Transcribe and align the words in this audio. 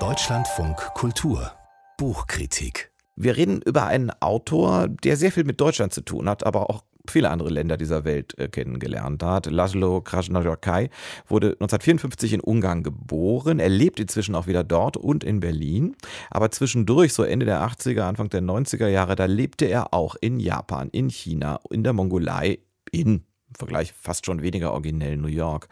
Deutschlandfunk 0.00 0.76
Kultur 0.94 1.52
Buchkritik 1.96 2.90
wir 3.16 3.36
reden 3.36 3.62
über 3.64 3.86
einen 3.86 4.10
Autor, 4.20 4.88
der 4.88 5.16
sehr 5.16 5.30
viel 5.30 5.44
mit 5.44 5.60
Deutschland 5.60 5.92
zu 5.92 6.00
tun 6.00 6.28
hat, 6.28 6.44
aber 6.44 6.68
auch 6.68 6.82
viele 7.08 7.30
andere 7.30 7.50
Länder 7.50 7.76
dieser 7.76 8.04
Welt 8.04 8.36
äh, 8.38 8.48
kennengelernt 8.48 9.22
hat. 9.22 9.46
Laszlo 9.46 10.00
Krasnodarkai 10.00 10.90
wurde 11.28 11.48
1954 11.48 12.32
in 12.32 12.40
Ungarn 12.40 12.82
geboren. 12.82 13.60
Er 13.60 13.68
lebt 13.68 14.00
inzwischen 14.00 14.34
auch 14.34 14.46
wieder 14.46 14.64
dort 14.64 14.96
und 14.96 15.22
in 15.22 15.40
Berlin. 15.40 15.94
Aber 16.30 16.50
zwischendurch, 16.50 17.12
so 17.12 17.22
Ende 17.22 17.46
der 17.46 17.62
80er, 17.62 18.00
Anfang 18.00 18.30
der 18.30 18.42
90er 18.42 18.88
Jahre, 18.88 19.14
da 19.14 19.26
lebte 19.26 19.66
er 19.66 19.94
auch 19.94 20.16
in 20.20 20.40
Japan, 20.40 20.88
in 20.90 21.10
China, 21.10 21.60
in 21.70 21.84
der 21.84 21.92
Mongolei, 21.92 22.58
in 22.90 23.22
im 23.54 23.58
Vergleich 23.58 23.92
fast 23.92 24.26
schon 24.26 24.42
weniger 24.42 24.72
originell 24.72 25.16
New 25.16 25.28
York. 25.28 25.68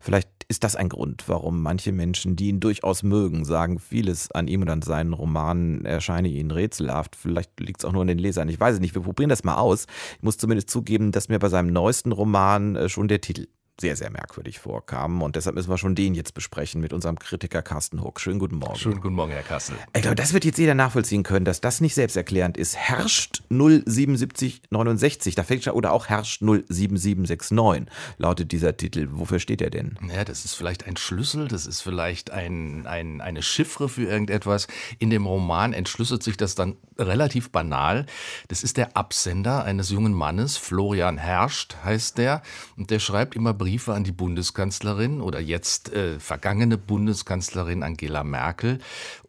Vielleicht 0.00 0.28
ist 0.48 0.64
das 0.64 0.76
ein 0.76 0.88
Grund, 0.88 1.24
warum 1.26 1.62
manche 1.62 1.92
Menschen, 1.92 2.36
die 2.36 2.48
ihn 2.48 2.60
durchaus 2.60 3.02
mögen, 3.02 3.44
sagen, 3.44 3.78
vieles 3.78 4.30
an 4.30 4.46
ihm 4.46 4.62
und 4.62 4.68
an 4.68 4.82
seinen 4.82 5.12
Romanen 5.12 5.84
erscheine 5.84 6.28
ihnen 6.28 6.50
rätselhaft. 6.50 7.16
Vielleicht 7.16 7.58
liegt 7.60 7.80
es 7.80 7.84
auch 7.84 7.92
nur 7.92 8.02
an 8.02 8.08
den 8.08 8.18
Lesern. 8.18 8.48
Ich 8.48 8.60
weiß 8.60 8.74
es 8.74 8.80
nicht. 8.80 8.94
Wir 8.94 9.02
probieren 9.02 9.30
das 9.30 9.44
mal 9.44 9.56
aus. 9.56 9.86
Ich 10.16 10.22
muss 10.22 10.38
zumindest 10.38 10.70
zugeben, 10.70 11.12
dass 11.12 11.28
mir 11.28 11.38
bei 11.38 11.48
seinem 11.48 11.72
neuesten 11.72 12.12
Roman 12.12 12.76
äh, 12.76 12.88
schon 12.88 13.08
der 13.08 13.20
Titel 13.20 13.48
sehr, 13.80 13.96
sehr 13.96 14.10
merkwürdig 14.10 14.60
vorkamen. 14.60 15.20
Und 15.20 15.34
deshalb 15.36 15.56
müssen 15.56 15.68
wir 15.68 15.78
schon 15.78 15.94
den 15.94 16.14
jetzt 16.14 16.34
besprechen 16.34 16.80
mit 16.80 16.92
unserem 16.92 17.18
Kritiker 17.18 17.60
Carsten 17.60 18.02
Huck. 18.02 18.20
Schönen 18.20 18.38
guten 18.38 18.56
Morgen. 18.56 18.76
Schönen 18.76 19.00
guten 19.00 19.14
Morgen, 19.14 19.32
Herr 19.32 19.42
Kassel. 19.42 19.76
Ich 19.94 20.02
glaube, 20.02 20.14
das 20.14 20.32
wird 20.32 20.44
jetzt 20.44 20.58
jeder 20.58 20.74
nachvollziehen 20.74 21.24
können, 21.24 21.44
dass 21.44 21.60
das 21.60 21.80
nicht 21.80 21.94
selbsterklärend 21.94 22.56
ist. 22.56 22.76
Herrscht 22.76 23.42
07769, 23.48 25.34
da 25.34 25.42
fängt 25.42 25.64
schon, 25.64 25.72
oder 25.72 25.92
auch 25.92 26.06
herrscht 26.06 26.40
07769, 26.40 27.92
lautet 28.18 28.52
dieser 28.52 28.76
Titel. 28.76 29.08
Wofür 29.10 29.40
steht 29.40 29.60
er 29.60 29.70
denn? 29.70 29.98
Ja, 30.08 30.24
das 30.24 30.44
ist 30.44 30.54
vielleicht 30.54 30.86
ein 30.86 30.96
Schlüssel, 30.96 31.48
das 31.48 31.66
ist 31.66 31.80
vielleicht 31.80 32.30
ein, 32.30 32.86
ein, 32.86 33.20
eine 33.20 33.42
Chiffre 33.42 33.88
für 33.88 34.04
irgendetwas. 34.04 34.68
In 35.00 35.10
dem 35.10 35.26
Roman 35.26 35.72
entschlüsselt 35.72 36.22
sich 36.22 36.36
das 36.36 36.54
dann 36.54 36.76
relativ 36.98 37.50
banal. 37.50 38.06
Das 38.48 38.62
ist 38.62 38.76
der 38.76 38.96
Absender 38.96 39.64
eines 39.64 39.90
jungen 39.90 40.12
Mannes, 40.12 40.56
Florian 40.56 41.18
Herrscht 41.18 41.76
heißt 41.84 42.18
der, 42.18 42.42
und 42.76 42.90
der 42.90 42.98
schreibt 42.98 43.34
immer 43.34 43.54
Briefe 43.54 43.94
an 43.94 44.04
die 44.04 44.12
Bundeskanzlerin 44.12 45.20
oder 45.20 45.40
jetzt 45.40 45.92
äh, 45.92 46.18
vergangene 46.20 46.78
Bundeskanzlerin 46.78 47.82
Angela 47.82 48.24
Merkel. 48.24 48.78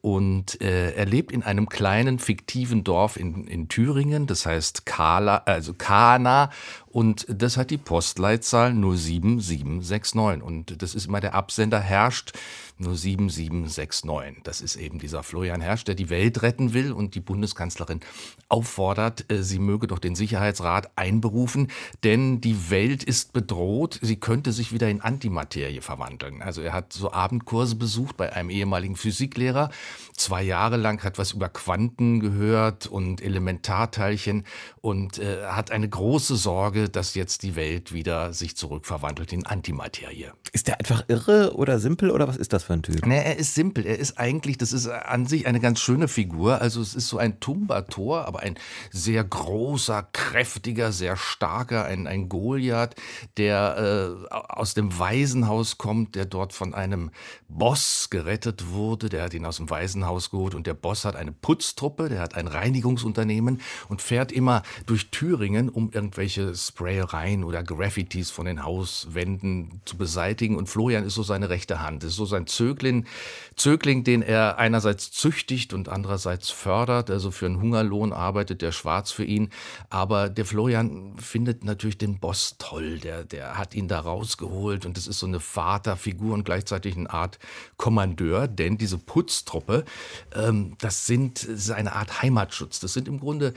Und 0.01 0.61
äh, 0.61 0.91
er 0.91 1.05
lebt 1.07 1.31
in 1.31 1.41
einem 1.41 1.67
kleinen 1.67 2.19
fiktiven 2.19 2.83
Dorf 2.83 3.17
in, 3.17 3.47
in 3.47 3.69
Thüringen, 3.69 4.27
das 4.27 4.45
heißt 4.45 4.85
Kala, 4.85 5.37
also 5.45 5.73
Kana 5.73 6.51
und 6.95 7.25
das 7.27 7.57
hat 7.57 7.71
die 7.71 7.77
Postleitzahl 7.77 8.73
07769. 8.73 10.41
Und 10.41 10.81
das 10.81 10.95
ist 10.95 11.07
immer 11.07 11.19
der 11.19 11.33
Absender 11.33 11.81
herrscht 11.81 12.31
07769. 12.79 14.43
Das 14.45 14.61
ist 14.61 14.77
eben 14.77 14.97
dieser 14.97 15.21
Florian 15.21 15.59
Herrsch, 15.59 15.83
der 15.83 15.95
die 15.95 16.09
Welt 16.09 16.41
retten 16.41 16.73
will 16.73 16.93
und 16.93 17.13
die 17.13 17.19
Bundeskanzlerin 17.55 18.01
auffordert, 18.47 19.31
äh, 19.31 19.41
sie 19.41 19.59
möge 19.59 19.87
doch 19.87 19.99
den 19.99 20.15
Sicherheitsrat 20.15 20.91
einberufen, 20.95 21.71
denn 22.03 22.41
die 22.41 22.69
Welt 22.69 23.03
ist 23.03 23.33
bedroht. 23.33 23.99
Sie 24.01 24.17
könnte 24.17 24.51
sich 24.51 24.71
wieder 24.71 24.89
in 24.89 25.01
Antimaterie 25.01 25.81
verwandeln. 25.81 26.41
Also 26.41 26.61
er 26.61 26.73
hat 26.73 26.93
so 26.93 27.11
Abendkurse 27.11 27.75
besucht 27.75 28.17
bei 28.17 28.33
einem 28.33 28.49
ehemaligen 28.49 28.95
Physiklehrer. 28.95 29.71
Zwei 30.15 30.43
Jahre 30.43 30.77
lang 30.77 31.03
hat 31.03 31.17
was 31.17 31.31
über 31.31 31.49
Quanten 31.49 32.19
gehört 32.19 32.85
und 32.85 33.21
Elementarteilchen 33.21 34.45
und 34.81 35.17
äh, 35.17 35.45
hat 35.45 35.71
eine 35.71 35.89
große 35.89 36.35
Sorge, 36.35 36.89
dass 36.89 37.15
jetzt 37.15 37.41
die 37.41 37.55
Welt 37.55 37.93
wieder 37.93 38.33
sich 38.33 38.55
zurückverwandelt 38.55 39.33
in 39.33 39.45
Antimaterie. 39.45 40.31
Ist 40.53 40.67
der 40.67 40.79
einfach 40.79 41.03
irre 41.07 41.55
oder 41.55 41.79
simpel 41.79 42.11
oder 42.11 42.27
was 42.27 42.37
ist 42.37 42.53
das 42.53 42.63
für 42.63 42.73
ein 42.73 42.83
Typ? 42.83 43.05
Nee, 43.05 43.23
er 43.23 43.37
ist 43.37 43.55
simpel. 43.55 43.85
Er 43.85 43.97
ist 43.97 44.19
eigentlich, 44.19 44.57
das 44.57 44.71
ist 44.71 44.87
an 44.87 45.25
sich 45.25 45.47
eine 45.47 45.59
ganz 45.59 45.79
schöne 45.79 46.07
Figur. 46.07 46.61
Also 46.61 46.81
es 46.81 46.93
ist 46.93 47.07
so 47.07 47.17
ein 47.17 47.39
Tumbator, 47.45 48.25
aber 48.25 48.39
ein 48.39 48.55
sehr 48.89 49.23
großer, 49.23 50.07
kräftiger, 50.13 50.91
sehr 50.91 51.15
starker, 51.15 51.85
ein, 51.85 52.07
ein 52.07 52.27
Goliath, 52.27 52.95
der 53.37 54.17
äh, 54.31 54.33
aus 54.33 54.73
dem 54.73 54.97
Waisenhaus 54.97 55.77
kommt, 55.77 56.15
der 56.15 56.25
dort 56.25 56.53
von 56.53 56.73
einem 56.73 57.11
Boss 57.47 58.09
gerettet 58.09 58.71
wurde. 58.71 59.09
Der 59.09 59.25
hat 59.25 59.35
ihn 59.35 59.45
aus 59.45 59.57
dem 59.57 59.69
Waisenhaus 59.69 60.31
geholt 60.31 60.55
und 60.55 60.65
der 60.65 60.73
Boss 60.73 61.05
hat 61.05 61.15
eine 61.15 61.33
Putztruppe, 61.33 62.09
der 62.09 62.19
hat 62.19 62.33
ein 62.33 62.47
Reinigungsunternehmen 62.47 63.61
und 63.89 64.01
fährt 64.01 64.31
immer 64.31 64.63
durch 64.87 65.11
Thüringen, 65.11 65.69
um 65.69 65.91
irgendwelche 65.91 66.55
Sprayereien 66.55 67.43
oder 67.43 67.61
Graffitis 67.61 68.31
von 68.31 68.47
den 68.47 68.63
Hauswänden 68.63 69.81
zu 69.85 69.97
beseitigen. 69.97 70.55
Und 70.57 70.67
Florian 70.67 71.05
ist 71.05 71.13
so 71.13 71.21
seine 71.21 71.49
rechte 71.49 71.79
Hand. 71.83 72.03
Ist 72.03 72.15
so 72.15 72.25
sein 72.25 72.47
Zögling, 72.47 73.05
Zögling, 73.55 74.03
den 74.03 74.23
er 74.23 74.57
einerseits 74.57 75.11
züchtigt 75.11 75.73
und 75.73 75.89
andererseits 75.89 76.49
fördert. 76.49 77.11
Also 77.11 77.34
für 77.35 77.45
einen 77.45 77.61
Hungerlohn 77.61 78.13
arbeitet 78.13 78.61
der 78.61 78.71
Schwarz 78.71 79.11
für 79.11 79.23
ihn. 79.23 79.49
Aber 79.89 80.29
der 80.29 80.45
Florian 80.45 81.17
findet 81.17 81.63
natürlich 81.63 81.97
den 81.97 82.19
Boss 82.19 82.55
toll. 82.57 82.99
Der, 82.99 83.23
der 83.23 83.57
hat 83.57 83.75
ihn 83.75 83.87
da 83.87 83.99
rausgeholt 83.99 84.85
und 84.85 84.97
das 84.97 85.07
ist 85.07 85.19
so 85.19 85.27
eine 85.27 85.39
Vaterfigur 85.39 86.33
und 86.33 86.43
gleichzeitig 86.45 86.95
eine 86.95 87.09
Art 87.09 87.39
Kommandeur. 87.77 88.47
Denn 88.47 88.77
diese 88.77 88.97
Putztruppe, 88.97 89.85
ähm, 90.33 90.75
das 90.79 91.05
sind 91.05 91.37
seine 91.37 91.93
Art 91.93 92.21
Heimatschutz. 92.21 92.79
Das 92.79 92.93
sind 92.93 93.07
im 93.07 93.19
Grunde 93.19 93.53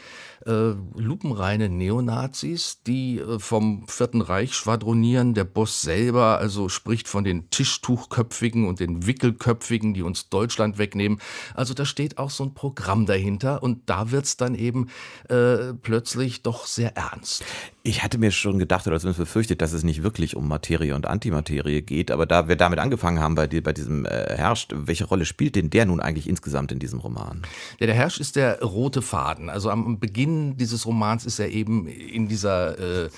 äh, 0.47 0.72
lupenreine 0.95 1.69
Neonazis, 1.69 2.83
die 2.87 3.19
äh, 3.19 3.39
vom 3.39 3.87
Vierten 3.89 4.21
Reich 4.21 4.55
schwadronieren. 4.55 5.34
Der 5.34 5.45
Boss 5.45 5.83
selber 5.83 6.39
also 6.39 6.69
spricht 6.69 7.09
von 7.09 7.25
den 7.25 7.50
Tischtuchköpfigen 7.50 8.66
und 8.66 8.81
den 8.81 9.06
Wickelköpfigen, 9.06 9.95
die 9.95 10.03
uns 10.03 10.28
Deutschland 10.28 10.78
wegnehmen. 10.78 11.21
Also 11.55 11.75
da 11.75 11.84
steht 11.84 12.19
auch 12.19 12.31
so 12.31 12.45
ein 12.45 12.55
Programm 12.55 13.06
dahinter 13.06 13.62
und 13.68 13.82
da 13.86 14.10
wird 14.10 14.24
es 14.24 14.36
dann 14.36 14.54
eben 14.54 14.88
äh, 15.28 15.74
plötzlich 15.74 16.42
doch 16.42 16.66
sehr 16.66 16.96
ernst. 16.96 17.44
Ich 17.82 18.02
hatte 18.02 18.18
mir 18.18 18.32
schon 18.32 18.58
gedacht 18.58 18.86
oder 18.86 19.00
zumindest 19.00 19.20
befürchtet, 19.20 19.62
dass 19.62 19.72
es 19.72 19.82
nicht 19.82 20.02
wirklich 20.02 20.36
um 20.36 20.46
Materie 20.46 20.94
und 20.94 21.06
Antimaterie 21.06 21.80
geht, 21.80 22.10
aber 22.10 22.26
da 22.26 22.48
wir 22.48 22.56
damit 22.56 22.80
angefangen 22.80 23.20
haben 23.20 23.34
bei, 23.34 23.46
dir, 23.46 23.62
bei 23.62 23.72
diesem 23.72 24.04
äh, 24.04 24.36
Herrscht, 24.36 24.74
welche 24.74 25.06
Rolle 25.06 25.24
spielt 25.24 25.56
denn 25.56 25.70
der 25.70 25.86
nun 25.86 26.00
eigentlich 26.00 26.28
insgesamt 26.28 26.70
in 26.70 26.80
diesem 26.80 27.00
Roman? 27.00 27.40
Ja, 27.78 27.86
der 27.86 27.94
Herrscht 27.94 28.20
ist 28.20 28.36
der 28.36 28.60
rote 28.62 29.00
Faden. 29.00 29.48
Also 29.48 29.70
am 29.70 29.98
Beginn 29.98 30.58
dieses 30.58 30.84
Romans 30.84 31.24
ist 31.24 31.38
er 31.38 31.48
eben 31.50 31.86
in 31.86 32.28
dieser, 32.28 32.78
äh, 32.78 33.08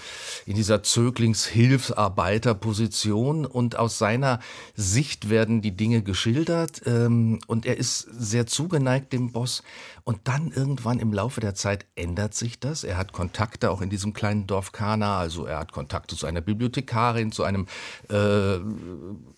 in 0.47 0.55
dieser 0.55 0.85
Zöglingshilfsarbeiterposition 0.85 3.47
und 3.47 3.77
aus 3.77 3.99
seiner 3.99 4.39
Sicht 4.77 5.31
werden 5.31 5.63
die 5.63 5.77
Dinge 5.77 6.03
geschildert 6.03 6.83
ähm, 6.87 7.41
und 7.47 7.67
er 7.67 7.77
ist 7.77 8.07
sehr 8.17 8.47
zugeneigt 8.47 9.13
dem 9.13 9.33
Boss 9.33 9.65
und 10.05 10.21
dann 10.25 10.40
irgendwann 10.49 10.99
im 10.99 11.13
Laufe 11.13 11.41
der 11.41 11.55
Zeit 11.55 11.87
ändert 11.95 12.35
sich 12.35 12.59
das. 12.59 12.85
Er 12.85 12.97
hat 12.97 13.13
Kontakte 13.13 13.71
auch 13.71 13.81
in 13.81 13.91
diesem 13.91 14.13
kleinen 14.13 14.47
Dorf 14.47 14.73
Kana, 14.73 15.19
also 15.19 15.45
er 15.45 15.59
hat 15.59 15.73
Kontakte 15.73 16.17
zu 16.17 16.27
einer 16.27 16.41
Bibliothekarin, 16.41 17.33
zu 17.33 17.45
einem 17.45 17.67
äh, 18.09 18.59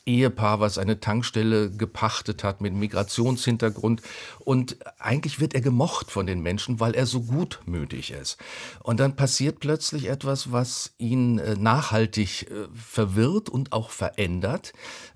Ehepaar, 0.06 0.60
was 0.60 0.78
eine 0.78 1.00
Tankstelle 1.00 1.70
gepachtet 1.70 2.44
hat 2.44 2.60
mit 2.60 2.74
Migrationshintergrund. 2.74 4.02
Und 4.38 4.76
eigentlich 4.98 5.40
wird 5.40 5.54
er 5.54 5.60
gemocht 5.60 6.10
von 6.10 6.26
den 6.26 6.40
Menschen, 6.40 6.80
weil 6.80 6.94
er 6.94 7.06
so 7.06 7.22
gutmütig 7.22 8.12
ist. 8.12 8.38
Und 8.80 9.00
dann 9.00 9.16
passiert 9.16 9.60
plötzlich 9.60 10.08
etwas, 10.08 10.52
was 10.52 10.92
ihn 10.98 11.38
äh, 11.38 11.56
nachhaltig 11.56 12.50
äh, 12.50 12.68
verwirrt 12.74 13.48
und 13.48 13.72
auch 13.72 13.90
verändert. 13.90 14.72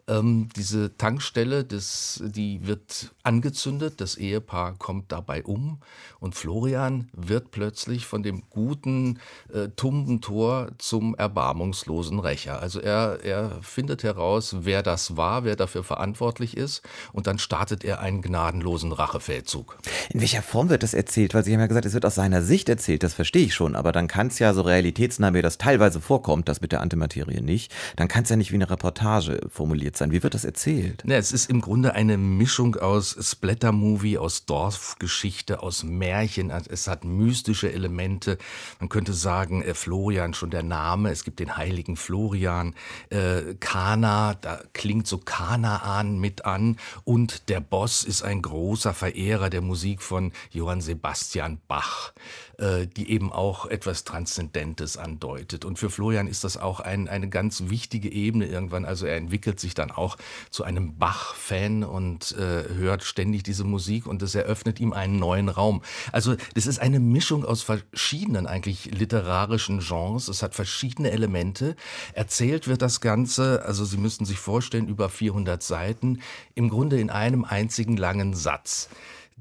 Ähm, 0.08 0.48
diese 0.54 0.96
Tankstelle, 0.96 1.64
das, 1.64 2.22
die 2.24 2.64
wird 2.64 3.12
angezündet, 3.24 4.00
das 4.00 4.14
Ehepaar 4.14 4.76
kommt 4.78 5.10
dabei 5.10 5.42
um 5.42 5.78
und 6.20 6.36
Florian 6.36 7.08
wird 7.12 7.50
plötzlich 7.50 8.06
von 8.06 8.22
dem 8.22 8.44
guten 8.48 9.18
äh, 9.52 9.68
Tumbentor 9.74 10.70
zum 10.78 11.16
erbarmungslosen 11.16 12.20
Rächer. 12.20 12.60
Also 12.60 12.80
er, 12.80 13.24
er 13.24 13.58
findet 13.62 14.04
heraus, 14.04 14.56
wer 14.60 14.84
das 14.84 15.16
war, 15.16 15.42
wer 15.42 15.56
dafür 15.56 15.82
verantwortlich 15.82 16.56
ist 16.56 16.82
und 17.12 17.26
dann 17.26 17.40
startet 17.40 17.82
er 17.82 17.98
einen 17.98 18.22
gnadenlosen 18.22 18.92
Rachefeldzug. 18.92 19.76
In 20.10 20.20
welcher 20.20 20.42
Form 20.42 20.68
wird 20.68 20.84
das 20.84 20.94
erzählt? 20.94 21.34
Weil 21.34 21.42
Sie 21.42 21.52
haben 21.52 21.60
ja 21.60 21.66
gesagt, 21.66 21.86
es 21.86 21.94
wird 21.94 22.06
aus 22.06 22.14
seiner 22.14 22.42
Sicht 22.42 22.68
erzählt, 22.68 23.02
das 23.02 23.12
verstehe 23.12 23.46
ich 23.46 23.54
schon, 23.54 23.74
aber 23.74 23.90
dann 23.90 24.06
kann 24.06 24.28
es 24.28 24.38
ja 24.38 24.54
so 24.54 24.62
realitätsnah, 24.62 25.34
wie 25.34 25.42
das 25.42 25.58
teilweise 25.58 26.00
vorkommt, 26.00 26.48
das 26.48 26.60
mit 26.60 26.70
der 26.70 26.80
Antimaterie 26.80 27.40
nicht, 27.40 27.74
dann 27.96 28.06
kann 28.06 28.22
es 28.22 28.30
ja 28.30 28.36
nicht 28.36 28.52
wie 28.52 28.56
eine 28.56 28.70
Reportage 28.70 29.40
formuliert 29.48 29.95
sein? 29.96 30.12
Wie 30.12 30.22
wird 30.22 30.34
das 30.34 30.44
erzählt? 30.44 31.02
Ja, 31.06 31.16
es 31.16 31.32
ist 31.32 31.50
im 31.50 31.60
Grunde 31.60 31.94
eine 31.94 32.16
Mischung 32.16 32.76
aus 32.76 33.16
Splatter-Movie, 33.20 34.18
aus 34.18 34.46
Dorfgeschichte, 34.46 35.62
aus 35.62 35.84
Märchen. 35.84 36.50
Es 36.50 36.88
hat 36.88 37.04
mystische 37.04 37.72
Elemente. 37.72 38.38
Man 38.80 38.88
könnte 38.88 39.12
sagen, 39.12 39.62
äh, 39.62 39.74
Florian, 39.74 40.34
schon 40.34 40.50
der 40.50 40.62
Name. 40.62 41.10
Es 41.10 41.24
gibt 41.24 41.40
den 41.40 41.56
heiligen 41.56 41.96
Florian. 41.96 42.74
Äh, 43.10 43.54
Kana, 43.60 44.34
da 44.34 44.60
klingt 44.72 45.06
so 45.06 45.18
Kanaan 45.18 46.18
mit 46.18 46.44
an. 46.44 46.76
Und 47.04 47.48
der 47.48 47.60
Boss 47.60 48.04
ist 48.04 48.22
ein 48.22 48.42
großer 48.42 48.94
Verehrer 48.94 49.50
der 49.50 49.62
Musik 49.62 50.02
von 50.02 50.32
Johann 50.50 50.80
Sebastian 50.80 51.58
Bach, 51.68 52.12
äh, 52.58 52.86
die 52.86 53.10
eben 53.10 53.32
auch 53.32 53.66
etwas 53.66 54.04
Transzendentes 54.04 54.96
andeutet. 54.96 55.64
Und 55.64 55.78
für 55.78 55.90
Florian 55.90 56.28
ist 56.28 56.44
das 56.44 56.56
auch 56.56 56.80
ein, 56.80 57.08
eine 57.08 57.28
ganz 57.28 57.64
wichtige 57.66 58.10
Ebene 58.10 58.46
irgendwann. 58.46 58.84
Also 58.84 59.06
er 59.06 59.16
entwickelt 59.16 59.60
sich 59.60 59.74
dann 59.74 59.85
dann 59.86 59.96
auch 59.96 60.16
zu 60.50 60.64
einem 60.64 60.96
Bach-Fan 60.98 61.84
und 61.84 62.32
äh, 62.32 62.74
hört 62.74 63.02
ständig 63.04 63.42
diese 63.42 63.64
Musik 63.64 64.06
und 64.06 64.22
es 64.22 64.34
eröffnet 64.34 64.80
ihm 64.80 64.92
einen 64.92 65.18
neuen 65.18 65.48
Raum. 65.48 65.82
Also 66.12 66.36
das 66.54 66.66
ist 66.66 66.78
eine 66.78 67.00
Mischung 67.00 67.44
aus 67.44 67.62
verschiedenen 67.62 68.46
eigentlich 68.46 68.86
literarischen 68.86 69.80
Genres. 69.80 70.28
Es 70.28 70.42
hat 70.42 70.54
verschiedene 70.54 71.10
Elemente. 71.10 71.76
Erzählt 72.12 72.68
wird 72.68 72.82
das 72.82 73.00
Ganze, 73.00 73.62
also 73.64 73.84
Sie 73.84 73.98
müssten 73.98 74.24
sich 74.24 74.38
vorstellen, 74.38 74.88
über 74.88 75.08
400 75.08 75.62
Seiten, 75.62 76.20
im 76.54 76.68
Grunde 76.68 77.00
in 77.00 77.10
einem 77.10 77.44
einzigen 77.44 77.96
langen 77.96 78.34
Satz. 78.34 78.88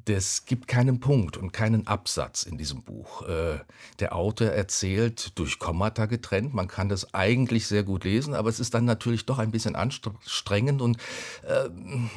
Es 0.08 0.46
gibt 0.46 0.68
keinen 0.68 1.00
Punkt 1.00 1.36
und 1.36 1.52
keinen 1.52 1.88
Absatz 1.88 2.44
in 2.44 2.58
diesem 2.58 2.84
Buch. 2.84 3.28
Äh, 3.28 3.60
der 4.00 4.16
Autor 4.16 4.50
erzählt 4.50 5.38
durch 5.38 5.58
Kommata 5.58 6.06
getrennt. 6.06 6.54
Man 6.54 6.68
kann 6.68 6.90
das 6.90 7.14
eigentlich 7.14 7.66
sehr 7.66 7.84
gut 7.84 8.04
lesen, 8.04 8.36
aber 8.36 8.50
es 8.50 8.60
ist 8.60 8.74
dann 8.76 8.86
natürlich 8.86 9.26
doch 9.26 9.40
ein 9.40 9.52
bisschen 9.52 9.76
anstrengend 9.76 10.82
und 10.82 10.98
äh, 11.48 11.70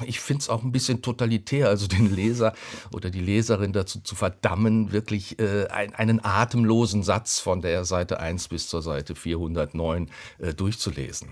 ich 0.04 0.20
finde 0.20 0.42
es 0.42 0.48
auch 0.50 0.62
ein 0.62 0.72
bisschen 0.72 1.00
totalitär, 1.00 1.68
also 1.68 1.86
den 1.86 2.14
Leser 2.14 2.52
oder 2.92 3.10
die 3.10 3.20
Leserin 3.20 3.72
dazu 3.72 4.00
zu 4.00 4.14
verdammen, 4.14 4.92
wirklich 4.92 5.38
äh, 5.38 5.66
einen 5.68 6.22
atemlosen 6.22 7.02
Satz 7.02 7.38
von 7.38 7.62
der 7.62 7.84
Seite 7.84 8.20
1 8.20 8.48
bis 8.48 8.68
zur 8.68 8.82
Seite 8.82 9.14
409 9.14 10.10
durchzulesen. 10.56 11.28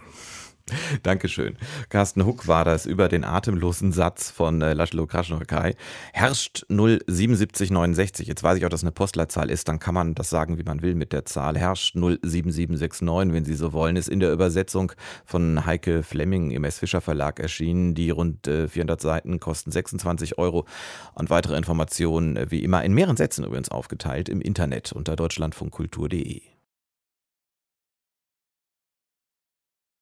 Dankeschön. 1.05 1.57
Carsten 1.91 2.27
Huck 2.27 2.49
war 2.49 2.65
das 2.65 2.87
über 2.87 3.09
den 3.09 3.25
atemlosen 3.25 3.93
Satz 3.93 4.31
von 4.31 4.61
äh, 4.63 4.73
Laszlo 4.73 5.07
Krasnokaj. 5.07 5.75
Herrscht 6.13 6.67
07769. 6.69 8.27
Jetzt 8.27 8.43
weiß 8.43 8.59
ich 8.59 8.65
auch, 8.65 8.71
dass 8.71 8.83
eine 8.83 8.91
Postleitzahl 8.91 9.51
ist, 9.51 9.69
dann 9.69 9.79
kann 9.79 9.95
man 9.95 10.15
das 10.15 10.29
sagen, 10.29 10.59
wie 10.59 10.65
man 10.65 10.83
will 10.83 10.95
mit 10.95 11.13
der 11.13 11.25
Zahl. 11.25 11.57
Herrscht 11.57 11.95
07769, 11.95 13.33
wenn 13.33 13.45
Sie 13.45 13.55
so 13.55 13.73
wollen, 13.73 13.97
ist 13.97 14.09
in 14.09 14.19
der 14.19 14.33
Übersetzung 14.33 14.93
von 15.25 15.65
Heike 15.67 16.03
Flemming 16.03 16.51
im 16.51 16.65
S. 16.65 16.81
Fischer 16.81 17.01
Verlag 17.01 17.39
erschienen. 17.39 17.95
Die 17.95 18.11
rund 18.11 18.49
äh, 18.49 18.67
400 18.67 19.01
Seiten 19.01 19.39
kosten 19.39 19.71
26 19.71 20.39
Euro 20.39 20.67
und 21.15 21.31
weitere 21.31 21.57
Informationen 21.57 22.37
äh, 22.37 22.51
wie 22.51 22.65
immer 22.65 22.85
in 22.85 22.93
mehreren 22.93 23.17
Sätzen 23.17 23.45
übrigens 23.45 23.71
aufgeteilt 23.71 24.29
im 24.29 24.41
Internet 24.41 24.93
unter 24.93 25.15
deutschlandfunkkultur.de. 25.15 26.56